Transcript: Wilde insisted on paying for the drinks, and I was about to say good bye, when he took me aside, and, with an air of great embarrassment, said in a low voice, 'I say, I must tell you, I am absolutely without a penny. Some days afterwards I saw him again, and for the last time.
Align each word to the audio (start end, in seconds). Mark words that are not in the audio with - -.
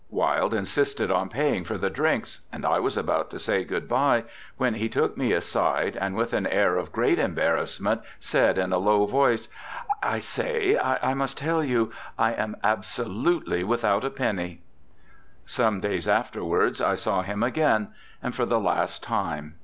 Wilde 0.09 0.55
insisted 0.55 1.11
on 1.11 1.29
paying 1.29 1.63
for 1.63 1.77
the 1.77 1.91
drinks, 1.91 2.39
and 2.51 2.65
I 2.65 2.79
was 2.79 2.97
about 2.97 3.29
to 3.29 3.39
say 3.39 3.63
good 3.63 3.87
bye, 3.87 4.23
when 4.57 4.73
he 4.73 4.89
took 4.89 5.15
me 5.15 5.31
aside, 5.31 5.95
and, 5.95 6.15
with 6.15 6.33
an 6.33 6.47
air 6.47 6.75
of 6.75 6.91
great 6.91 7.19
embarrassment, 7.19 8.01
said 8.19 8.57
in 8.57 8.73
a 8.73 8.79
low 8.79 9.05
voice, 9.05 9.47
'I 10.01 10.17
say, 10.17 10.75
I 10.79 11.13
must 11.13 11.37
tell 11.37 11.63
you, 11.63 11.91
I 12.17 12.31
am 12.33 12.55
absolutely 12.63 13.63
without 13.63 14.03
a 14.03 14.09
penny. 14.09 14.61
Some 15.45 15.79
days 15.79 16.07
afterwards 16.07 16.81
I 16.81 16.95
saw 16.95 17.21
him 17.21 17.43
again, 17.43 17.89
and 18.23 18.33
for 18.33 18.47
the 18.47 18.59
last 18.59 19.03
time. 19.03 19.53